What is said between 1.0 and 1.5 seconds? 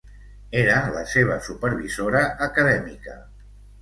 seva